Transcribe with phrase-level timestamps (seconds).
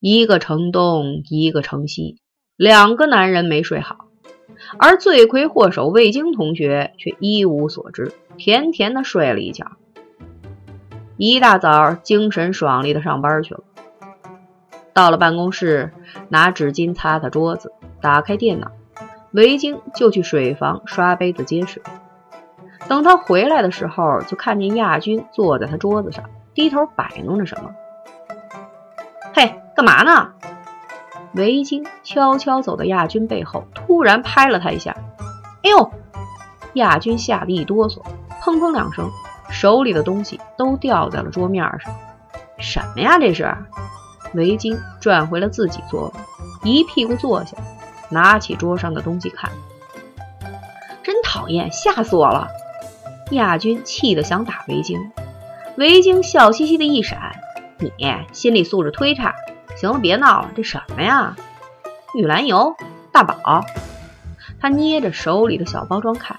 [0.00, 2.20] 一个城东，一个城西，
[2.56, 4.06] 两个男人没睡好，
[4.78, 9.72] 而罪魁祸首魏京同学却一无所知，甜甜的睡了一觉。
[11.16, 13.64] 一大早精神爽利的上班去了。
[14.92, 15.92] 到了办公室，
[16.28, 18.70] 拿纸巾擦擦桌子，打开电脑，
[19.32, 21.82] 维京就去水房刷杯子接水。
[22.88, 27.74] 等他回来的时候，就看见亚军坐在他桌子上，低头摆弄着什么。
[29.34, 30.32] 嘿，干嘛呢？
[31.34, 34.96] 维京悄悄走到亚军背后，突然拍了他一下。
[35.62, 35.92] 哎呦！
[36.72, 38.02] 亚军吓得一哆嗦，
[38.42, 39.08] 砰砰两声，
[39.50, 41.94] 手里的东西都掉在了桌面上。
[42.58, 43.20] 什么呀？
[43.20, 43.56] 这是？
[44.34, 46.12] 维京转回了自己座
[46.64, 47.56] 位，一屁股坐下，
[48.10, 49.48] 拿起桌上的东西看。
[51.04, 52.48] 真讨厌，吓死我了！
[53.30, 54.98] 亚军气得想打维京，
[55.76, 57.36] 维京笑嘻嘻的一闪
[57.78, 57.92] ：“你
[58.32, 59.36] 心理素质忒差！
[59.80, 61.36] 行了，别闹了，这什么呀？
[62.14, 62.74] 玉兰油，
[63.12, 63.64] 大宝。”
[64.60, 66.36] 他捏着手里的小包装看，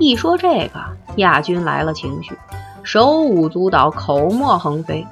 [0.00, 0.80] 一说这个，
[1.16, 2.36] 亚军来了情绪，
[2.82, 5.06] 手舞足蹈，口沫横飞。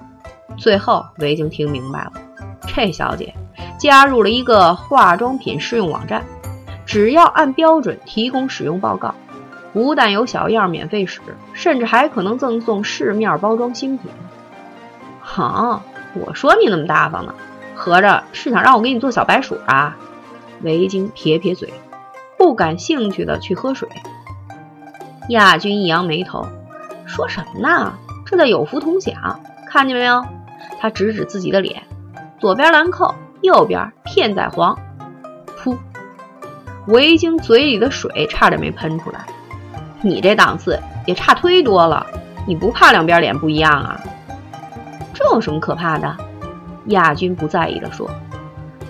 [0.57, 2.13] 最后，维京听明白了，
[2.67, 3.33] 这小姐
[3.79, 6.25] 加入了一个化妆品试用网站，
[6.85, 9.15] 只要按标准提供使用报告。
[9.73, 11.21] 不但有小样免费使，
[11.55, 14.11] 甚至还可能赠送市面包装新品。
[15.21, 15.83] 好，
[16.15, 17.35] 我说你那么大方呢，
[17.75, 19.97] 合着是想让我给你做小白鼠啊？
[20.61, 21.73] 维京撇撇嘴，
[22.39, 23.89] 不感兴趣的去喝水。
[25.29, 26.47] 亚军一扬眉头，
[27.07, 27.95] 说什么呢？
[28.27, 30.25] 这叫有福同享，看见没有？
[30.81, 31.83] 他指指自己的脸，
[32.39, 34.77] 左边兰蔻，右边片仔癀。
[35.63, 35.77] 噗，
[36.87, 39.27] 维京嘴里的水差点没喷出来。
[40.01, 42.07] 你这档次也差忒多了，
[42.47, 44.01] 你不怕两边脸不一样啊？
[45.15, 46.17] 这有什么可怕的？
[46.87, 48.11] 亚军不在意的说：“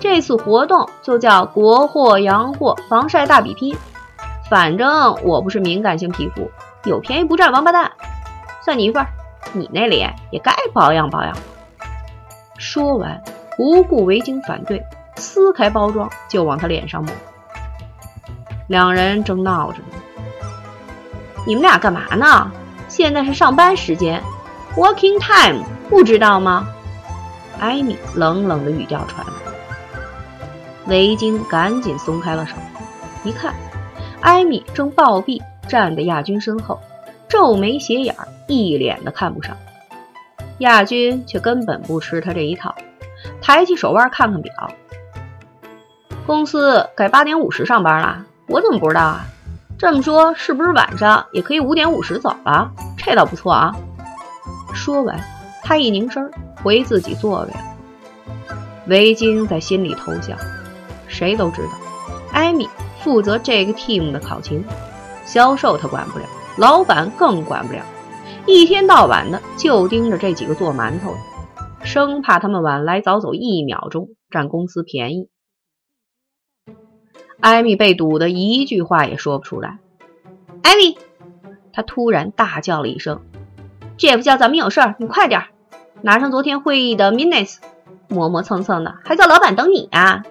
[0.01, 3.75] 这次活动就叫国货洋货防晒大比拼，
[4.49, 6.49] 反正我不是敏感性皮肤，
[6.85, 7.91] 有便宜不占王八蛋，
[8.63, 9.05] 算你一份。
[9.51, 11.37] 你那脸也该保养保养。”
[12.57, 13.21] 说完，
[13.55, 14.81] 不顾维京反对，
[15.17, 17.13] 撕开包装就往他脸上抹。
[18.67, 19.85] 两人正闹着呢。
[21.45, 22.49] 你们俩干嘛呢？
[22.87, 24.19] 现在是上班时间
[24.75, 26.67] ，working time，不知道吗？
[27.59, 29.33] 艾米冷冷的语调传来。
[30.87, 32.55] 维京赶紧松开了手，
[33.23, 33.53] 一看，
[34.21, 36.79] 艾米正暴毙站在亚军身后，
[37.29, 38.15] 皱眉斜眼，
[38.47, 39.55] 一脸的看不上。
[40.59, 42.75] 亚军却根本不吃他这一套，
[43.41, 44.53] 抬起手腕看看表，
[46.25, 49.25] 公司改八点五十上班了，我怎么不知道啊？
[49.77, 52.71] 这么说，是不是晚上也可以五点五十走了？
[52.97, 53.73] 这倒不错啊！
[54.73, 55.17] 说完，
[55.63, 56.31] 他一拧身
[56.61, 57.57] 回自己座位了。
[58.87, 60.37] 维京在心里偷笑。
[61.07, 61.69] 谁都知道，
[62.31, 62.67] 艾米
[62.99, 64.63] 负责这个 team 的考勤，
[65.25, 66.25] 销售他管不了，
[66.57, 67.85] 老板更管不了，
[68.47, 75.29] 一天到晚的就盯着这几个做馒头的，生怕他们晚来早走一秒钟，占公司便宜。
[77.39, 79.77] 艾米被堵得一句话也说不出来。
[80.63, 80.97] 艾米，
[81.73, 83.21] 他突然大叫了一声
[84.03, 85.47] 姐夫叫咱们有事儿，你快点儿
[86.01, 87.59] 拿上昨天会议的 minutes，
[88.09, 90.23] 磨磨蹭蹭的，还叫老板等你呀！”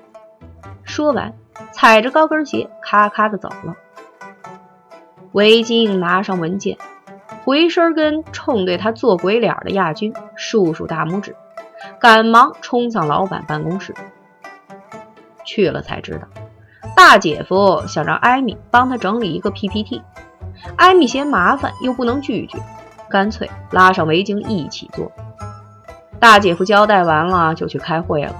[0.84, 1.32] 说完，
[1.72, 3.74] 踩着高跟鞋咔咔的走了。
[5.32, 6.76] 维京拿上文件，
[7.46, 11.34] 回身跟冲对他做鬼脸的亚军竖竖大拇指，
[11.98, 13.94] 赶忙冲向老板办公室。
[15.46, 16.28] 去了才知道。
[16.94, 20.02] 大姐夫想让艾米帮他整理一个 PPT，
[20.76, 22.58] 艾米嫌麻烦又不能拒绝，
[23.12, 25.12] 干脆拉上维京一起做。
[26.18, 28.34] 大姐夫交代完了就去开会了，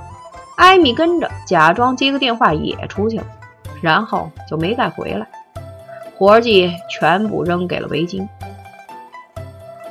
[0.56, 3.26] 艾米跟着假装接个电话也出去了，
[3.80, 5.28] 然后就没再回来，
[6.16, 8.28] 活计全部扔给了维京。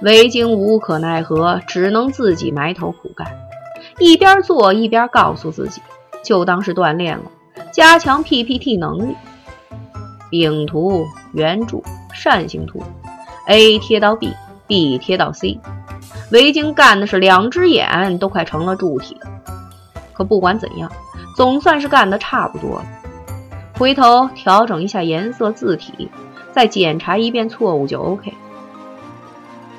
[0.01, 3.27] 维京无可奈何，只能自己埋头苦干，
[3.99, 5.81] 一边做一边告诉自己，
[6.23, 7.25] 就当是锻炼了。
[7.71, 9.15] 加强 PPT 能力，
[10.29, 11.83] 饼图、圆柱、
[12.13, 12.81] 扇形图
[13.47, 14.33] ，A 贴到 B
[14.67, 15.59] B 贴到 C。
[16.31, 19.17] 维京干的是两只眼都快成了柱体。
[20.13, 20.91] 可不管怎样，
[21.35, 22.85] 总算是干得差不多了。
[23.77, 26.09] 回头调整一下颜色、字体，
[26.51, 28.33] 再检查一遍错误就 OK。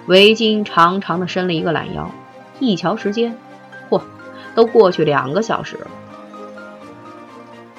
[0.07, 2.11] 维京长长的伸了一个懒腰，
[2.59, 3.37] 一瞧时间，
[3.89, 4.01] 嚯，
[4.55, 5.87] 都过去两个小时了。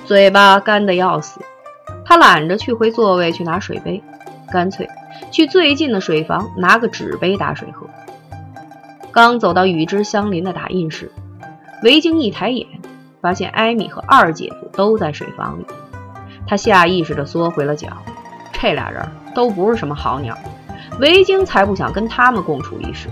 [0.06, 1.42] 嘴巴干得要死，
[2.06, 4.02] 他懒着去回座位去拿水杯，
[4.52, 4.90] 干脆
[5.32, 7.88] 去最近的水房拿个纸杯打水喝。
[9.12, 11.12] 刚走到与之相邻的打印室，
[11.84, 12.68] 维京一抬眼，
[13.22, 15.66] 发现艾米和二姐夫都在水房里，
[16.48, 17.90] 他下意识地缩回了脚。
[18.52, 19.06] 这俩人
[19.36, 20.38] 都不是什么好鸟，
[21.00, 23.10] 维京才不想跟他们共处一室。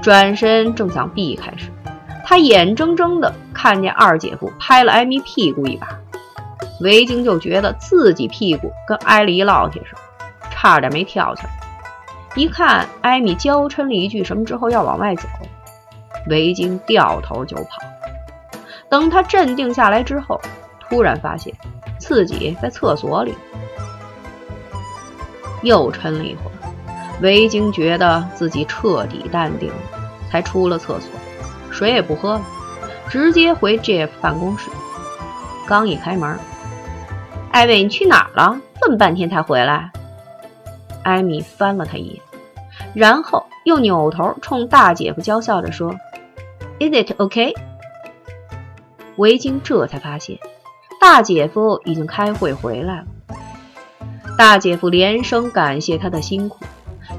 [0.00, 1.70] 转身正想避开时，
[2.24, 5.86] 他眼睁睁地看见二姐夫拍了艾米屁股一把，
[6.80, 11.50] 维京就觉得自己屁股跟挨了一烙铁似的，差点没跳起来。
[12.34, 15.28] 一看艾米娇嗔了一句什么之后要往外走。
[16.28, 17.82] 维京掉头就跑，
[18.88, 20.40] 等他镇定下来之后，
[20.80, 21.54] 突然发现
[21.98, 23.34] 自己在厕所里。
[25.62, 29.74] 又沉了一会儿，维京觉得自己彻底淡定了，
[30.30, 31.10] 才出了厕所，
[31.70, 32.42] 水也不喝了，
[33.08, 34.70] 直接回 Jeff 办公室。
[35.66, 36.38] 刚一开门，
[37.54, 38.60] 艾薇，你去哪儿了？
[38.82, 39.92] 这么半天才回来？
[41.04, 42.20] 艾米翻了他一眼，
[42.94, 45.94] 然后又扭头冲大姐夫娇笑着说。
[46.80, 47.54] Is it OK？”
[49.18, 50.36] 维京这才发现，
[51.00, 53.04] 大姐夫已经开会回来了。
[54.36, 56.58] 大姐夫连声感谢他的辛苦，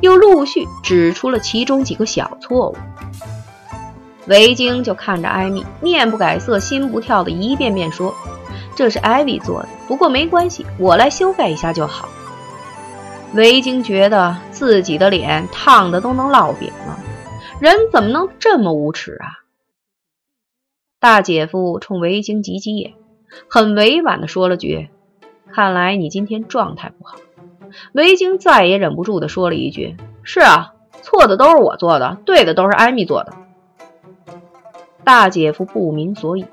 [0.02, 2.78] 又陆续指出了其中几个小错误。
[4.28, 8.14] 维京就看着艾米，面不改色心不跳的一遍遍说
[8.76, 12.10] ：“这是艾薇做的，不过没关系，我来修改一下就好。”
[13.34, 17.00] 维京觉得自己的脸烫的都能烙饼了，
[17.60, 19.44] 人怎么能这么无耻啊？
[21.00, 22.94] 大姐夫冲维京挤挤眼，
[23.50, 24.90] 很委婉的说了句
[25.52, 27.18] ：“看来你今天状态不好。”
[27.92, 33.34] 维京再也忍不住的说了一句：“是啊，错的都是我做的，对的都是艾米做的。”
[35.04, 36.46] 大姐夫不明所以，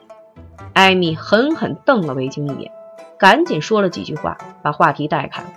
[0.73, 2.73] 艾米狠狠瞪了维京一眼，
[3.19, 5.49] 赶紧说了几句话，把话题带开了。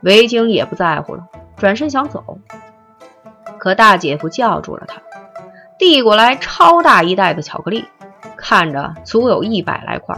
[0.00, 1.26] 维京也不在乎了，
[1.56, 2.38] 转身想走，
[3.58, 5.02] 可大姐夫叫住了他。
[5.78, 7.84] 递过来超大一袋的巧克力，
[8.36, 10.16] 看着足有一百来块。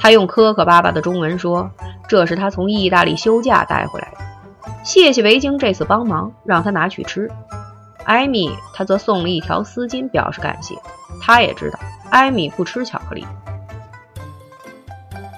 [0.00, 1.70] 他用磕磕巴巴的中文说
[2.08, 4.18] ：“这是他从意大利休假带回来的，
[4.84, 7.30] 谢谢维京这次帮忙，让他拿去吃。”
[8.04, 10.74] 艾米他则送了一条丝巾表示感谢。
[11.20, 11.78] 他也知道
[12.10, 13.26] 艾米不吃巧克力。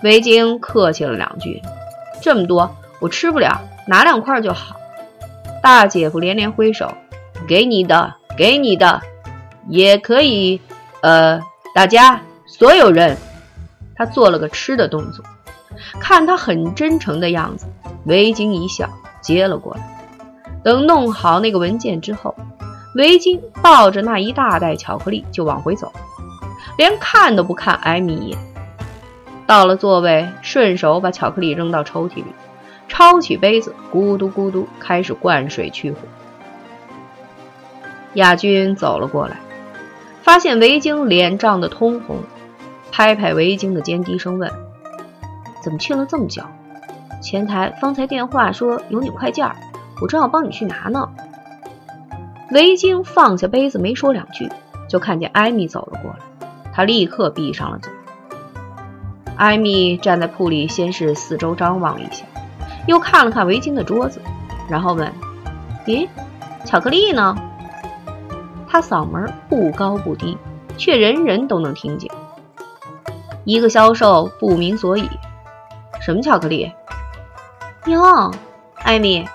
[0.02, 1.60] 维京客气了两句
[2.22, 4.76] ：“这么多我吃不了，拿两块就好。”
[5.62, 6.90] 大姐夫连连挥手
[7.46, 9.00] ：“给你的，给你的。”
[9.68, 10.60] 也可以，
[11.02, 11.38] 呃，
[11.74, 13.16] 大家所有人，
[13.94, 15.24] 他做了个吃的动作，
[16.00, 17.66] 看他很真诚的样子，
[18.06, 18.88] 维京一笑，
[19.20, 19.80] 接了过来。
[20.64, 22.34] 等弄好那个文件之后，
[22.96, 25.92] 维京抱着那一大袋巧克力就往回走，
[26.80, 28.38] 连看都不看艾米一眼。
[29.46, 32.24] 到了座位，顺手把巧克力扔到抽屉里，
[32.88, 35.98] 抄起杯子，咕嘟咕嘟开始灌水去火。
[38.14, 39.36] 亚军走了过来。
[40.22, 42.16] 发现维京脸涨得通红，
[42.90, 44.50] 拍拍维京的肩，低声问
[45.62, 46.42] ：“怎么去了这么久？
[47.20, 49.46] 前台方才电话说有你快件，
[50.00, 51.10] 我正要帮你去拿呢。”
[52.52, 54.50] 维京放下杯子，没说两句，
[54.88, 56.18] 就看见艾米走了过来，
[56.72, 57.92] 他立刻闭上了嘴。
[59.36, 62.24] 艾米站在铺里，先是四周张望一下，
[62.86, 64.20] 又看了看围巾的桌子，
[64.68, 65.10] 然后问
[65.86, 66.08] ：“咦，
[66.64, 67.36] 巧克力呢？”
[68.68, 70.36] 他嗓门不高不低，
[70.76, 72.10] 却人人都能听见。
[73.44, 75.08] 一个销售不明所以
[76.00, 76.70] ：“什么巧克力？”
[77.86, 78.30] 哟，
[78.82, 79.26] 艾米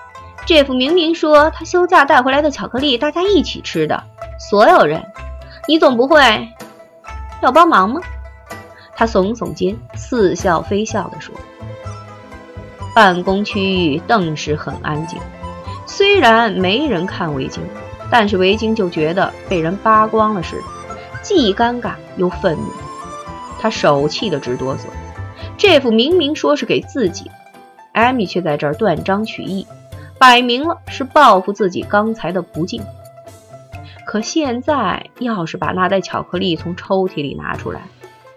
[0.46, 4.04] ，Jeff 明明说他休假带回来的巧克力，大家一起吃的，
[4.38, 5.04] 所有人。
[5.66, 6.48] 你总不会
[7.42, 8.00] 要帮忙吗？
[8.94, 11.34] 他耸耸肩，似笑非笑地说
[12.94, 15.18] ：“办公区域顿时很安静，
[15.86, 17.60] 虽然没人看围巾。”
[18.08, 20.62] 但是围巾就觉得被人扒光了似的，
[21.22, 22.70] 既尴尬又愤怒。
[23.58, 24.82] 他手气得直哆嗦。
[25.58, 27.32] 这副明明说是给自己的，
[27.90, 29.66] 艾米却在这儿断章取义，
[30.20, 32.80] 摆明了是报复自己刚才的不敬。
[34.06, 37.80] 可现在要是把那袋巧克力从抽屉里拿出来，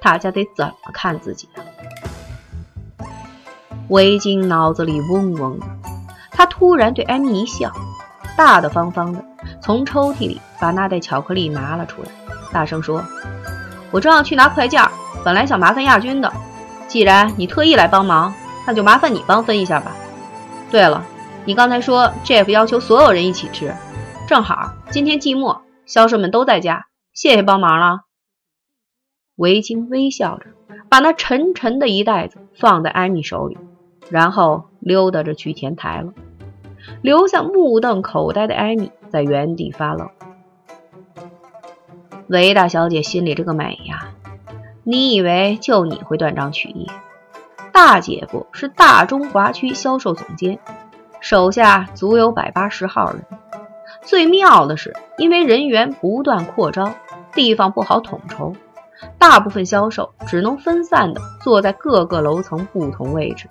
[0.01, 1.61] 大家得怎么看自己啊？
[3.87, 5.65] 维京脑子里嗡嗡的，
[6.31, 7.71] 他突然对艾米一笑，
[8.35, 9.23] 大大方方的。
[9.61, 12.09] 从抽屉里把那袋巧克力拿了出来，
[12.51, 13.05] 大声说
[13.91, 14.83] ：“我正要去拿快件，
[15.23, 16.33] 本来想麻烦亚军的。
[16.87, 18.33] 既然你特意来帮忙，
[18.65, 19.91] 那就麻烦你帮分一下吧。
[20.71, 21.05] 对了，
[21.45, 23.73] 你刚才说 Jeff 要求所有人一起吃，
[24.29, 28.01] 正好今天季末，销售们都在家，谢谢帮忙了。”
[29.35, 30.45] 维京微笑着，
[30.87, 33.57] 把那沉沉的一袋子放在艾米手里，
[34.11, 36.13] 然后溜达着去前台了，
[37.01, 38.91] 留下目瞪口呆的艾米。
[39.09, 40.07] 在原地发愣。
[42.27, 44.13] 韦大小姐心里这个美呀！
[44.83, 46.87] 你以为就你会断章取义？
[47.73, 50.59] 大姐夫是大中华区销售总监，
[51.19, 53.25] 手下足有百八十号人。
[54.05, 56.93] 最妙的是，因为人员不断扩招，
[57.33, 58.55] 地方不好统筹，
[59.17, 63.47] 大部分销售只能分散的坐在各个楼层不同位置。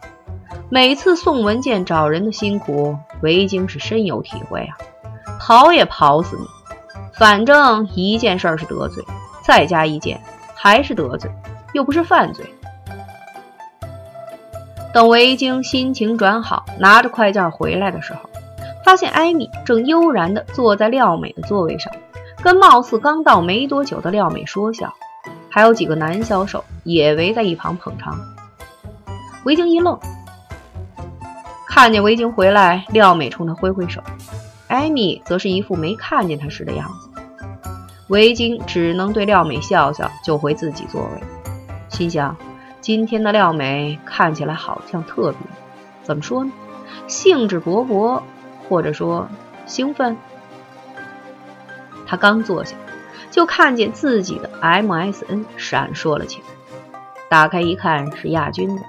[0.71, 4.77] 每次送文件找人的辛苦，维京是深有体会啊！
[5.39, 6.47] 跑也跑死你，
[7.15, 9.05] 反正一件事儿是得罪，
[9.43, 10.21] 再加一件
[10.55, 11.31] 还是得罪，
[11.73, 12.45] 又不是犯罪。
[14.93, 18.28] 等维京心情转好，拿着快件回来的时候。
[18.89, 21.93] 发现艾米正悠然地坐在廖美的座位上，
[22.43, 24.95] 跟貌似刚到没多久的廖美说笑，
[25.51, 28.19] 还有几个男销售也围在一旁捧场。
[29.45, 29.99] 维京一愣，
[31.67, 34.03] 看见维京回来，廖美冲他挥挥手，
[34.69, 37.11] 艾米则是一副没看见他时的样子。
[38.07, 41.23] 维京只能对廖美笑笑，就回自己座位，
[41.91, 42.35] 心想：
[42.81, 45.39] 今天的廖美看起来好像特别，
[46.03, 46.51] 怎么说呢？
[47.07, 48.23] 兴致勃勃。
[48.69, 49.29] 或者说
[49.67, 50.17] 兴奋，
[52.07, 52.77] 他刚坐下，
[53.31, 56.45] 就看见自己的 MSN 闪烁了起来。
[57.29, 58.83] 打开一看，是亚军的。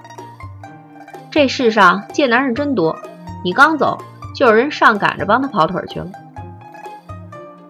[1.30, 2.98] 这世上贱男人真多，
[3.44, 3.98] 你刚走，
[4.34, 6.06] 就有人上赶着帮他跑腿去了。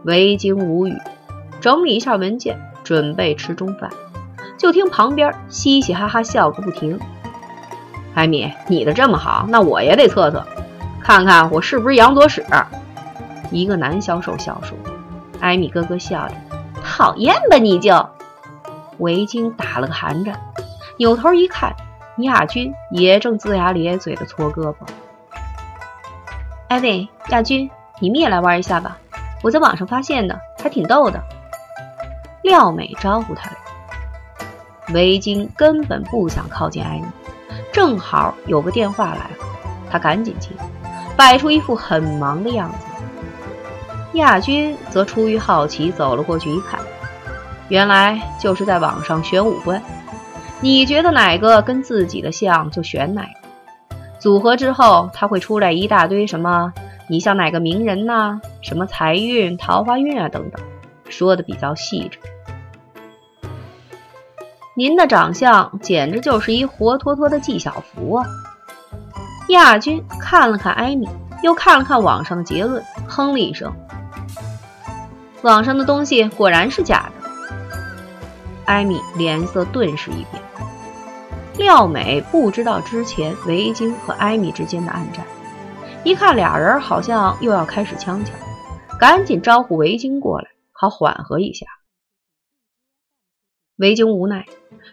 [0.04, 0.96] 维京无语，
[1.60, 3.90] 整理一下文件，准备吃中饭，
[4.56, 6.98] 就听旁边嘻嘻哈哈笑个不停。
[8.14, 10.46] 艾米，你的这么好，那我也得测测。
[11.02, 12.44] 看看我是不是杨左使？
[13.50, 14.76] 一个男销售笑说。
[15.40, 16.34] 艾米咯咯笑着，
[16.84, 18.08] 讨厌吧你就。
[18.98, 20.38] 维京打了个寒战，
[20.98, 21.74] 扭头一看，
[22.18, 24.76] 亚军也正龇牙咧嘴的搓胳膊。
[26.68, 28.98] 艾薇，亚军，你们也来玩一下吧，
[29.42, 31.18] 我在网上发现的，还挺逗的。
[32.42, 34.94] 廖美招呼他俩。
[34.94, 37.06] 维京根本不想靠近艾米，
[37.72, 39.30] 正好有个电话来了，
[39.90, 40.50] 他赶紧接。
[41.20, 42.86] 摆出一副很忙的样子，
[44.14, 46.80] 亚军则出于好奇走了过去一看，
[47.68, 49.82] 原来就是在网上选五官，
[50.62, 56.72] 你觉得哪个跟自己的像就选哪个，组合之后他会出来一大堆什么
[57.06, 60.62] 你像哪个名人呐，什么财运、桃花运啊等等，
[61.10, 62.18] 说的比较细致。
[64.74, 68.24] 您的长相简直就是一活脱脱的纪晓芙啊！
[69.50, 71.08] 亚军看了看艾米，
[71.42, 73.72] 又看了看网上的结论，哼了一声
[75.42, 77.30] ：“网上的东西果然是假的。”
[78.66, 80.42] 艾米脸色顿时一变。
[81.56, 85.26] 廖美不知道之前维京和艾米之间的暗战，
[86.04, 88.34] 一看俩人好像又要开始呛呛，
[88.98, 91.66] 赶紧招呼维京过来，好缓和一下。
[93.76, 94.46] 维京无奈，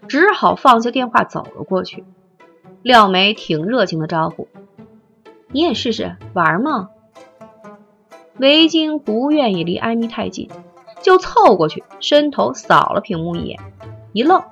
[0.07, 2.03] 只好放下电话走了过去。
[2.81, 4.47] 廖梅挺热情的招呼
[5.51, 6.89] ：“你也试试玩嘛？”
[8.37, 10.49] 维京不愿意离艾米太近，
[11.01, 13.59] 就凑过去，伸头扫了屏幕一眼，
[14.13, 14.43] 一愣，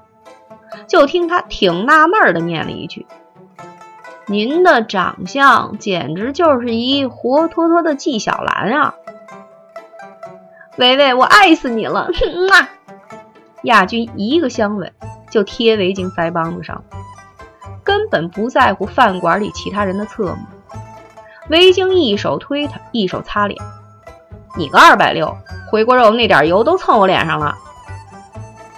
[0.87, 3.05] 就听他挺纳闷的念了一句
[4.27, 8.95] ：“您的长相简直就是一活脱脱的纪晓岚啊！”
[10.77, 12.09] 维维，我爱死你了！
[12.11, 12.69] 哼 啊！
[13.61, 14.91] 亚军一个香吻
[15.29, 16.83] 就贴维京腮帮子上。
[17.85, 20.39] 根本不在乎饭馆里其他人的侧目。
[21.47, 23.57] 维京一手推他，一手擦脸
[24.57, 25.37] ：“你个二百六，
[25.69, 27.55] 回锅肉那点油都蹭我脸上了。”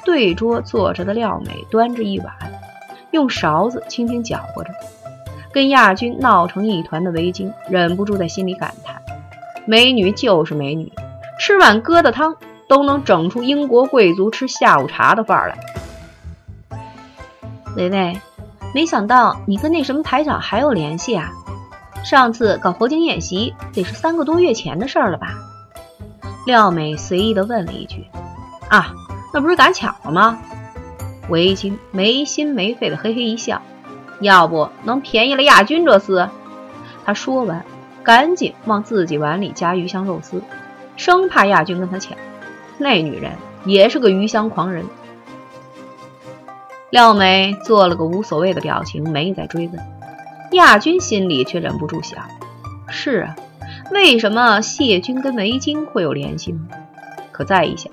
[0.04, 2.34] 对桌坐着的廖美端着一碗，
[3.12, 4.70] 用勺子轻轻搅和着。
[5.54, 9.02] 跟亚军闹成一团的维京忍不住在心里感叹
[9.66, 10.92] ：“美女就是美女，
[11.40, 12.36] 吃碗疙瘩汤
[12.68, 15.58] 都能整出英国贵族吃下午茶的范儿来。”
[17.78, 18.20] 维维。
[18.74, 21.32] 没想到你跟那什么排长还有联系啊！
[22.04, 25.36] 上次搞火警演习得是三个多月前的事了吧？
[26.46, 28.06] 廖美随意地问了一句
[28.70, 28.94] ：“啊，
[29.34, 30.38] 那不是赶巧了吗？”
[31.30, 33.62] 维京没心没肺地嘿嘿一笑
[34.22, 36.30] ：“要不能便宜了亚军这厮？”
[37.04, 37.66] 他说完，
[38.04, 40.42] 赶紧往自己碗里夹鱼香肉丝，
[40.96, 42.18] 生怕亚军跟他抢。
[42.78, 43.32] 那女人
[43.66, 44.86] 也是个鱼香狂人。
[46.90, 49.80] 廖美做了个无所谓的表情，没再追问。
[50.54, 52.24] 亚军心里却忍不住想：
[52.88, 53.36] 是啊，
[53.92, 56.62] 为什么谢军跟维京会有联系呢？
[57.34, 57.92] 可再一想，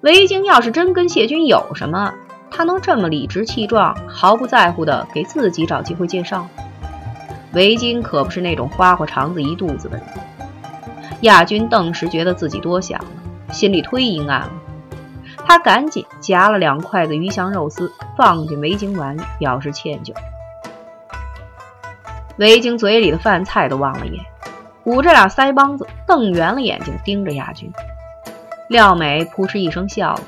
[0.00, 2.12] 维京要是真跟谢军有什么，
[2.50, 6.48] 他能这么理直气壮、毫不在乎的给自己找机会介绍？
[7.52, 10.06] 维京可不是那种花花肠子一肚子的人。
[11.20, 13.06] 亚军顿时觉得自己多想了，
[13.52, 14.52] 心里忒阴暗了。
[15.46, 20.14] 他赶紧夹了两筷子鱼香肉丝放进维京碗里，表示歉疚。
[22.38, 24.24] 维京嘴里的饭菜都忘了咽，
[24.84, 27.70] 捂着俩腮帮子，瞪圆了眼睛盯着亚军。
[28.68, 30.20] 廖美扑哧一声笑了：“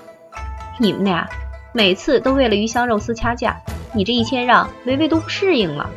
[0.79, 1.27] 你们俩
[1.73, 3.57] 每次都为了鱼香肉丝掐架，
[3.95, 5.89] 你这一谦让，维维都不适应了。”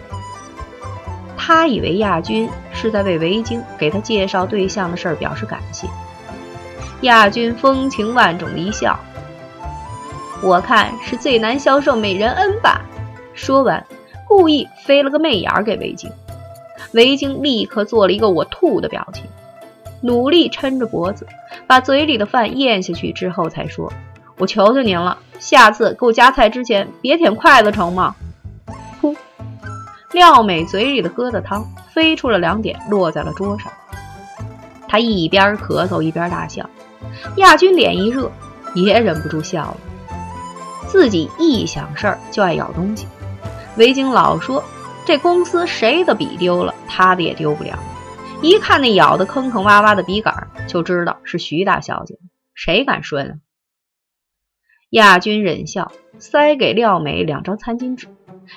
[1.35, 5.87] 他以为亚军是在为维京给他介绍对象的事儿表示感谢。
[7.01, 8.97] 亚军风情万种的一笑
[10.41, 12.81] ：“我看是最难消受美人恩吧。”
[13.33, 13.85] 说完。
[14.29, 16.11] 故意飞了个媚眼给维京，
[16.91, 19.23] 维京立刻做了一个我吐的表情，
[20.01, 21.25] 努力抻着脖子
[21.65, 23.89] 把嘴里的饭咽下去之后，才说
[24.37, 28.13] ：“我求求您了，下次给我夹菜之前别舔筷子成吗？”
[29.01, 29.15] 噗，
[30.11, 33.71] 廖美嘴里的疙瘩汤飞出了两点，落在了桌上。
[34.89, 36.69] 他一边咳嗽一边大笑，
[37.37, 38.31] 亚军脸一热，
[38.75, 39.77] 也忍不住笑了。
[40.87, 43.07] 自己一想事儿就爱咬东西。
[43.75, 44.63] 维京老说
[45.05, 47.77] ：“这公司谁的笔丢了，他的也丢不了。
[48.41, 52.17] 一看那咬的坑坑洼洼的笔杆，就知道是徐大小姐。
[52.53, 53.33] 谁敢顺啊？”
[54.91, 58.07] 亚军忍笑，塞给廖美两张餐巾纸，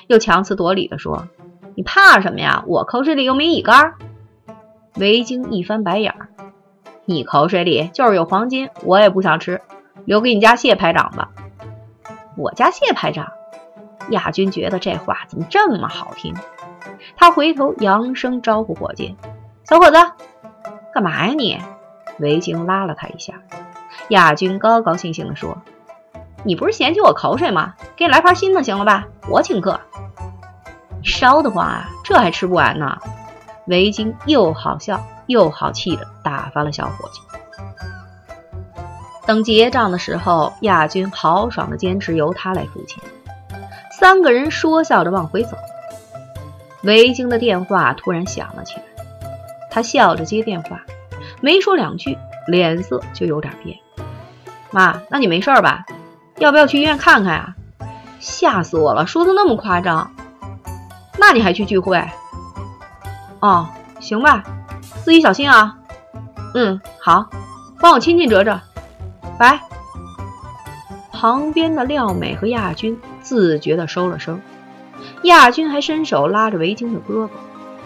[0.07, 1.27] 又强词夺理地说
[1.75, 2.63] ：“你怕什么呀？
[2.65, 3.95] 我口水里又没乙肝。”
[4.95, 6.29] 维京一翻白眼儿
[7.05, 9.61] ：“你口水里就是有黄金，我也不想吃，
[10.05, 11.29] 留给你家谢排长吧。”
[12.37, 13.31] 我家谢排长。
[14.09, 16.33] 亚军觉得这话怎么这么好听？
[17.15, 19.15] 他回头扬声招呼伙计
[19.65, 19.97] ：“小伙子，
[20.93, 21.59] 干嘛呀你？”
[22.19, 23.35] 维京拉了他一下。
[24.09, 25.61] 亚军高高兴兴地说
[26.43, 27.73] ：“你不是嫌弃我口水吗？
[27.95, 29.07] 给你来盘新的行了吧？
[29.29, 29.79] 我请客。”
[31.03, 32.97] 烧得慌啊，这还吃不完呢！
[33.67, 37.19] 维京又好笑又好气的打发了小伙计。
[39.25, 43.01] 等结账的时候，亚军豪爽的坚持由他来付钱。
[43.91, 45.57] 三个人说笑着往回走，
[46.83, 48.83] 维京的电话突然响了起来。
[49.69, 50.81] 他笑着接电话，
[51.39, 52.17] 没说两句，
[52.47, 53.77] 脸色就有点变。
[54.71, 55.85] 妈，那你没事吧？
[56.37, 57.55] 要不要去医院看看啊？
[58.19, 60.11] 吓死我了，说的那么夸张。
[61.17, 62.03] 那你还去聚会？
[63.39, 64.43] 哦，行吧，
[65.03, 65.77] 自己小心啊。
[66.53, 67.29] 嗯，好，
[67.79, 68.59] 帮我亲亲哲哲，
[69.37, 69.59] 拜。
[71.11, 72.99] 旁边的廖美和亚军。
[73.23, 74.41] 自觉地收了声，
[75.23, 77.29] 亚军还伸手拉着维京的胳膊，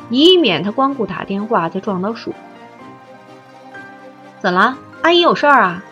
[0.10, 2.34] 以免他光顾打电话再撞到树。
[4.40, 4.78] 怎了？
[5.04, 5.84] 阿姨有事儿啊？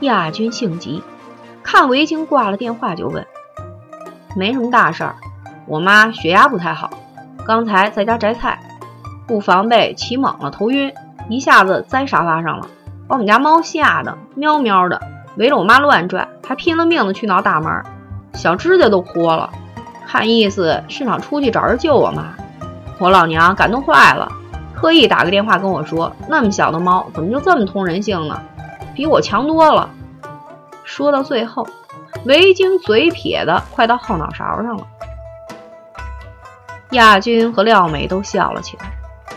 [0.00, 1.02] 亚军性急，
[1.62, 3.26] 看维京挂了电话就问
[4.36, 5.16] ：“没什么大事儿，
[5.66, 6.90] 我妈血压不太好，
[7.46, 8.60] 刚才在家摘菜，
[9.32, 10.92] 不防备起猛了，头晕，
[11.30, 12.66] 一下子栽沙发上了，
[13.08, 15.00] 把我们家猫吓得喵喵的，
[15.36, 17.82] 围着我妈乱转，还拼了命的去挠大门。”
[18.36, 19.48] 小指甲都豁了，
[20.06, 22.34] 看意思是想出去找人救我妈。
[22.98, 24.30] 我老娘感动坏了，
[24.76, 28.38] 特意打个电话跟我说：“那么小的猫怎么就这么通人性呢？
[28.94, 29.88] 比我强多了。”
[30.84, 31.66] 说到最后，
[32.26, 34.86] 围巾嘴撇的快到后脑勺上了。
[36.90, 38.92] 亚军和廖美都笑了起来。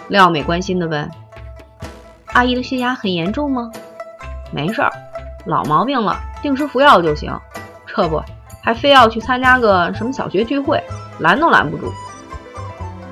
[0.07, 1.09] 廖美关心的问
[2.33, 3.71] ：“阿姨的血压很严重吗
[4.51, 4.91] ？”“没事儿，
[5.45, 7.37] 老毛病了，定时服药就行。”
[7.87, 8.21] 这不。
[8.61, 10.83] 还非要去参加个什么小学聚会，
[11.19, 11.93] 拦都拦不住。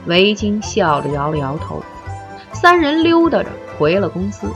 [0.08, 1.80] 维京笑着摇了摇头，
[2.52, 4.52] 三人溜达着回了公司。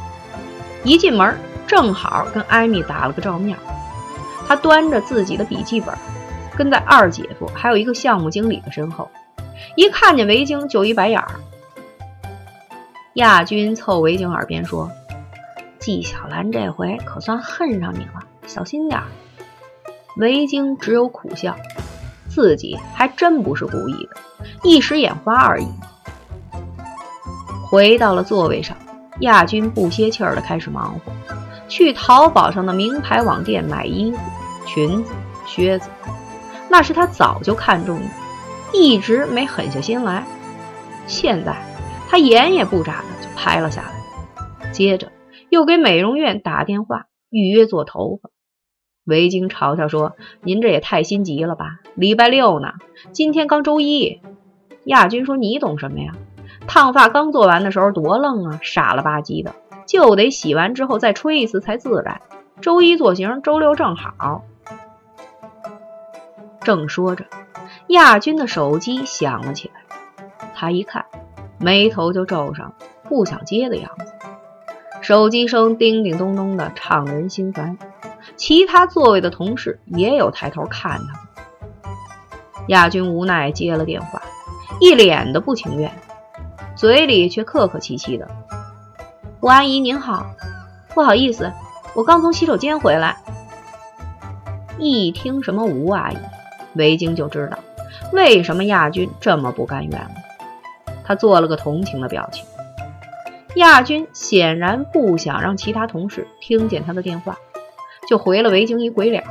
[0.83, 3.55] 一进门，正好跟艾米打了个照面。
[4.47, 5.95] 他端着自己的笔记本，
[6.55, 9.07] 跟在二姐夫还有一个项目经理的身后。
[9.75, 11.29] 一看见维京就一白眼儿。
[13.17, 14.91] 亚军凑维京耳边说
[15.79, 19.07] ：“纪晓岚这回可算恨上你了，小心点儿。”
[20.17, 21.55] 维京只有苦笑，
[22.29, 24.17] 自己还真不是故意的，
[24.61, 25.67] 一时眼花而已。
[27.67, 28.77] 回到了座位上，
[29.21, 31.11] 亚军不歇气儿的开始忙活，
[31.67, 34.19] 去淘宝上的名牌网店买衣服、
[34.67, 35.11] 裙子、
[35.47, 35.89] 靴子，
[36.69, 38.05] 那是他早就看中的，
[38.73, 40.23] 一直没狠下心来。
[41.07, 41.55] 现在
[42.07, 45.11] 他眼也不眨的就拍了下来，接着
[45.49, 48.29] 又给美容院打电话预约做头发。
[49.03, 51.79] 维京嘲笑说：“您这也太心急了吧！
[51.95, 52.73] 礼拜六呢，
[53.11, 54.21] 今天刚周一。”
[54.83, 56.13] 亚军说：“你懂什么呀？
[56.67, 62.21] 烫发刚做完的时候多愣啊，傻了吧唧的，就得洗完之后再吹一次才自然。
[62.59, 64.43] 周一做型，周六正好。”
[66.59, 67.25] 正说着，
[67.87, 69.81] 亚军的手机响了起来，
[70.53, 71.05] 他一看，
[71.59, 74.13] 眉头就皱上，不想接的样子。
[75.01, 77.77] 手机声叮叮咚咚的，唱人心烦。
[78.35, 81.27] 其他座位的同事也有抬头看他。
[82.67, 84.21] 亚军无奈接了电话，
[84.79, 85.91] 一脸的不情愿，
[86.75, 88.27] 嘴里却客客气气的
[89.39, 90.25] ：“吴阿姨您好，
[90.93, 91.51] 不好意思，
[91.95, 93.15] 我刚从洗手间回来。”
[94.77, 96.17] 一听什么吴阿姨，
[96.75, 97.57] 维京就知道
[98.11, 100.11] 为什么亚军这么不甘愿了。
[101.07, 102.45] 他做了个同情的表情。
[103.55, 107.37] 亚军显然不想让其他同事听见他的电话，
[108.07, 109.23] 就回了维京一鬼脸，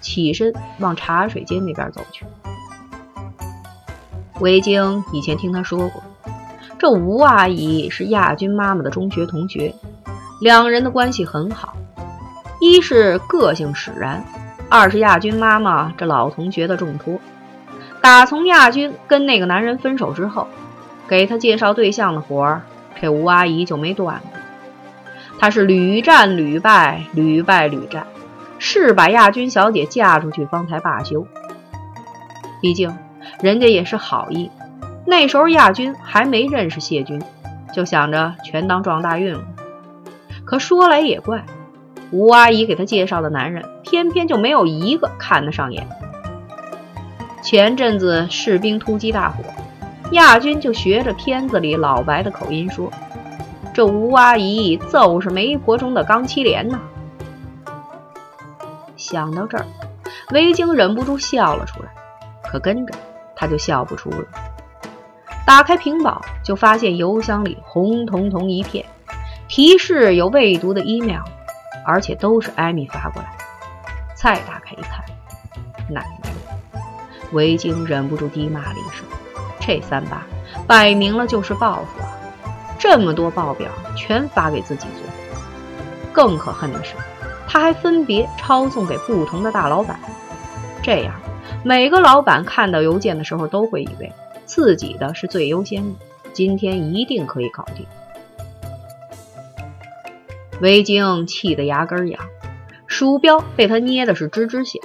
[0.00, 2.24] 起身往茶水间那边走去。
[4.40, 6.02] 维京以前听他说过，
[6.78, 9.74] 这吴阿姨是亚军妈妈的中学同学，
[10.40, 11.74] 两人的关系很好。
[12.60, 14.24] 一是个性使然，
[14.68, 17.20] 二是亚军妈妈这老同学的重托。
[18.02, 20.48] 打从亚军跟那个男人分手之后，
[21.10, 22.62] 给他介绍对象的活儿，
[22.98, 24.40] 这吴阿姨就没断过。
[25.38, 28.06] 她是屡战屡败，屡败屡战，
[28.58, 31.26] 是把亚军小姐嫁出去方才罢休。
[32.62, 32.96] 毕竟。
[33.42, 34.50] 人家也是好意，
[35.06, 37.22] 那时候亚军还没认识谢军，
[37.72, 39.42] 就想着全当撞大运了。
[40.44, 41.44] 可说来也怪，
[42.10, 45.88] 吴阿姨给他介绍的男人，偏偏就没有一个看得上眼。
[47.42, 49.42] 前阵子士兵突击大火，
[50.12, 52.90] 亚军就学着片子里老白的口音说
[53.72, 56.80] ：“这吴阿姨就是媒婆中的钢七连呐。”
[58.96, 59.64] 想到这儿，
[60.32, 61.88] 维京忍不住笑了出来，
[62.42, 62.94] 可跟着。
[63.36, 64.24] 他就笑不出了。
[65.46, 68.84] 打开屏保，就发现邮箱里红彤彤一片，
[69.48, 71.22] 提示有未读的 email，
[71.86, 73.32] 而且都是艾米发过来。
[74.14, 75.02] 再打开一看，
[75.88, 76.80] 奶奶！
[77.32, 79.06] 维京忍不住低骂了一声
[79.60, 80.26] ：“这三把
[80.66, 82.08] 摆明了就是报复啊！
[82.78, 85.06] 这么多报表全发给自己做。
[86.12, 86.94] 更可恨的是，
[87.46, 90.00] 他还分别抄送给不同的大老板，
[90.82, 91.14] 这样。”
[91.62, 94.10] 每个老板看到邮件的时候，都会以为
[94.46, 95.98] 自己的是最优先的，
[96.32, 97.86] 今天一定可以搞定。
[100.62, 102.18] 维京气得牙根痒，
[102.86, 104.80] 鼠标被他捏的是吱吱响，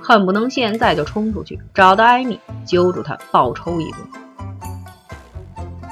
[0.00, 4.00] 恨不能现在就冲出去找到艾米，揪住他暴抽一顿。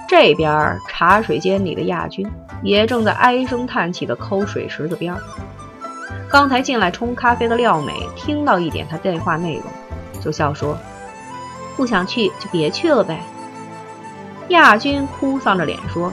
[0.09, 2.31] 这边茶水间里的亚军
[2.63, 5.17] 也正在唉声叹气的抠水池子边。
[6.29, 9.65] 刚才进来冲咖啡的廖美听到一点他电话内容。
[10.21, 10.79] 就笑说
[11.77, 13.21] ：“不想去就别去了呗。”
[14.49, 16.13] 亚军哭丧着脸说：“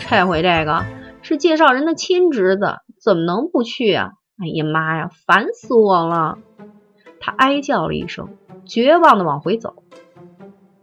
[0.00, 0.84] 这回这个
[1.20, 4.12] 是介绍人的亲侄子，怎么能不去啊？
[4.42, 6.38] 哎呀妈呀，烦死我了！”
[7.20, 8.28] 他哀叫了一声，
[8.64, 9.82] 绝望的往回走。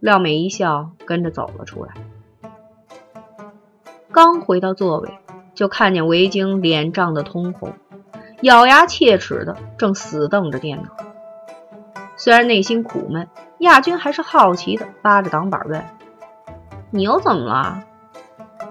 [0.00, 1.94] 廖美一笑，跟着走了出来。
[4.12, 5.18] 刚回到座位，
[5.54, 7.72] 就看见维京脸涨得通红，
[8.42, 10.90] 咬牙切齿的正死瞪着电脑。
[12.16, 15.84] 虽然内心苦闷，亚军还是好奇的扒着挡板问
[16.90, 17.84] ：“你又怎么了？”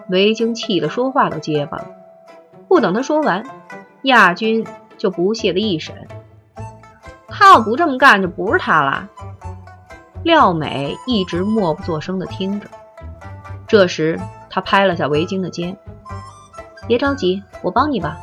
[0.10, 1.88] 维京气得说话都结巴了。
[2.68, 3.46] 不等他说完，
[4.04, 4.66] 亚军
[4.98, 6.08] 就不屑的一审
[7.46, 9.08] ：“要不这么干，就不是他了。”
[10.26, 12.68] 廖美一直默不作声的听着。
[13.68, 15.78] 这时，他拍了下维京的肩
[16.88, 18.18] ：“别着急，我帮你吧。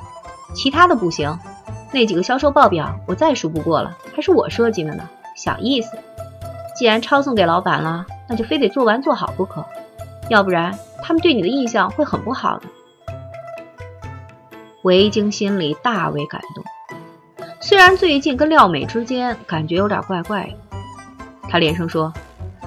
[0.55, 1.39] 其他的不行。”
[1.95, 5.97] 那几个销售报表我再熟不过了，还是我设计的呢，小意思。
[6.75, 9.65] 既然抄送给老板了，那就非得做完做好不可，
[10.29, 12.67] 要不然他们对你的印象会很不好的。
[14.83, 16.65] 维京心里大为感动，
[17.63, 20.79] 虽然最近跟廖美之间感觉有点怪怪的，
[21.49, 22.13] 他连声说：“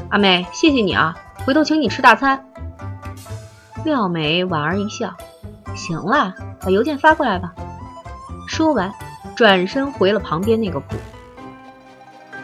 [0.10, 1.13] 阿妹，谢谢你啊，
[1.45, 2.45] 回头请你吃大餐。”
[3.84, 5.13] 廖美莞尔一笑
[5.75, 7.53] ：“行了，把邮件发过来吧。”
[8.47, 8.91] 说完。
[9.36, 10.95] 转身回了旁边那个铺。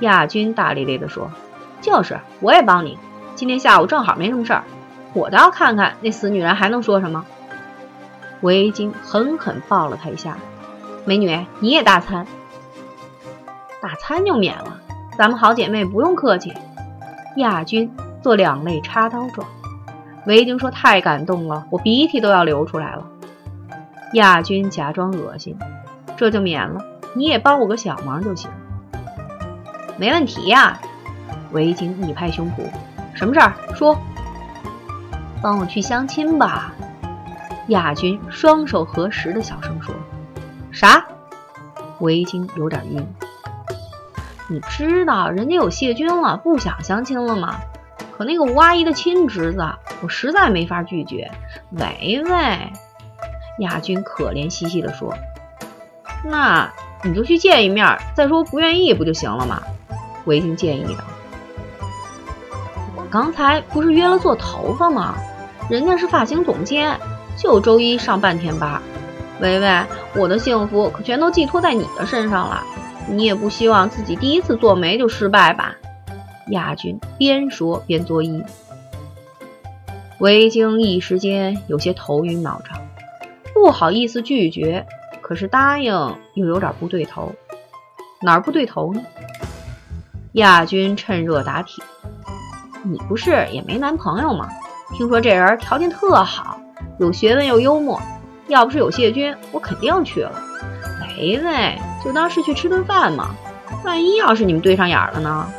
[0.02, 1.32] 亚军大咧咧地说
[1.80, 2.98] ：“就是我也帮你，
[3.34, 4.66] 今天下午正好没什么事儿，
[5.14, 7.26] 我倒要看看那死女人还能说什么。”
[8.42, 10.38] 围巾狠狠抱了他一下
[11.06, 12.28] ：“美女，你也大餐，
[13.82, 14.80] 大餐就免了，
[15.18, 16.54] 咱们好姐妹不用客气。”
[17.38, 17.92] 亚军
[18.22, 19.48] 做两肋插刀状。
[20.28, 23.08] 维京说：“太感动了，我鼻涕都要流出来了。”
[24.14, 25.58] 亚军假装恶心。
[26.18, 28.48] 这就免了，你也帮我个小忙就行。
[29.98, 30.80] 没问题呀，
[31.52, 32.70] 维京一拍胸脯，
[33.16, 33.98] 什么事儿说？
[35.42, 36.74] 帮我去相亲吧。
[37.70, 39.96] 亚军双手合十的小声说。
[40.72, 41.04] 啥？
[42.00, 43.08] 维京有点晕。
[44.52, 47.56] 你知道人家有谢军了，不想相亲了吗？
[48.18, 49.66] 可那个吴阿姨的亲侄子，
[50.02, 51.32] 我实在没法拒绝。
[51.70, 52.74] 维维，
[53.60, 55.16] 亚军可怜兮兮地说。
[56.26, 56.70] 那
[57.02, 59.64] 你就去见一面，再说不愿意不就行了吗？
[60.26, 61.04] 维京建议道。
[62.98, 65.16] 我刚才不是约了做头发吗？
[65.70, 67.00] 人家是发型总监，
[67.38, 68.82] 就周一上半天班。
[69.40, 72.62] 维维，我的幸福可全都寄托在你的身上了，
[73.08, 75.76] 你也不希望自己第一次做媒就失败吧？
[76.48, 78.44] 亚军边说边作揖。
[80.20, 82.78] 维京一时间有些头晕脑胀，
[83.54, 84.86] 不好意思拒绝。
[85.22, 85.94] 可是答应
[86.36, 87.32] 又有点不对头，
[88.22, 89.02] 哪儿不对头呢？
[90.34, 91.82] 亚军趁热打铁
[92.84, 94.50] ：“你不是也没男朋友吗？
[94.94, 96.60] 听说这人条件特好，
[97.00, 98.02] 有学问又幽默，
[98.48, 100.32] 要不是有谢军，我肯定去了。
[101.18, 103.36] 维维，就当是去吃顿饭嘛。
[103.84, 105.50] 万一要是你们对上眼了呢？”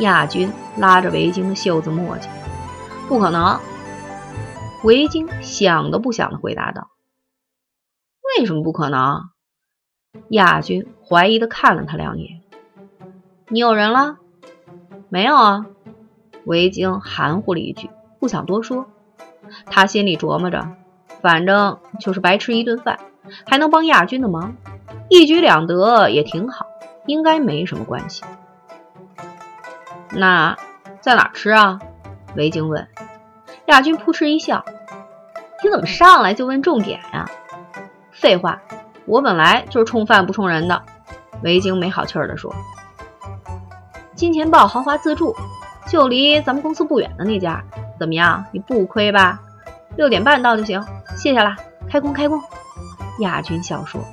[0.00, 2.26] 亚军拉着维京的袖子磨叽
[3.08, 3.60] ：“不可能。”
[4.82, 6.90] 维京想都不想的回答道。
[8.38, 9.30] 为什么不可能？
[10.28, 12.42] 亚军怀疑的看了他两眼。
[13.48, 14.16] 你有人了？
[15.08, 15.66] 没有啊。
[16.44, 17.88] 维京含糊了一句，
[18.18, 18.86] 不想多说。
[19.66, 20.76] 他心里琢磨着，
[21.22, 22.98] 反正就是白吃一顿饭，
[23.46, 24.56] 还能帮亚军的忙，
[25.08, 26.66] 一举两得也挺好，
[27.06, 28.22] 应该没什么关系。
[30.10, 30.56] 那
[31.00, 31.80] 在哪吃啊？
[32.36, 32.86] 维京问。
[33.66, 34.64] 亚军扑哧一笑
[35.64, 37.28] ：“你怎么上来就问重点呀？”
[38.12, 38.60] 废话，
[39.06, 40.82] 我本来就是冲饭不冲人的。
[41.42, 42.54] 维京没好气儿地说
[44.14, 45.34] ：“金钱豹豪华自助，
[45.86, 47.62] 就离咱们公司不远的那家，
[47.98, 48.44] 怎么样？
[48.52, 49.40] 你不亏吧？
[49.96, 50.84] 六点半到就行。
[51.16, 51.56] 谢谢啦，
[51.88, 52.40] 开工开工。”
[53.20, 54.04] 亚军笑说。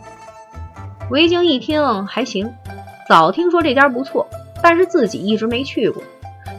[1.09, 2.53] 维京一听还行，
[3.07, 4.27] 早听说这家不错，
[4.61, 6.01] 但是自己一直没去过，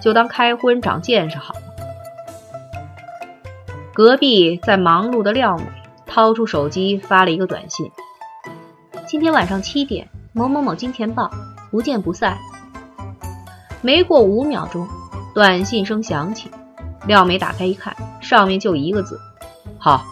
[0.00, 1.60] 就当开荤长见识好了。
[3.94, 5.64] 隔壁在忙碌的廖美。
[6.14, 7.90] 掏出手机发了一个短信
[9.08, 11.30] ：“今天晚上七点，某某某金钱豹，
[11.70, 12.36] 不见不散。”
[13.80, 14.86] 没过五秒钟，
[15.34, 16.50] 短信声响起，
[17.06, 19.18] 廖美打开一看，上面就一个字
[19.80, 20.04] ：“好。”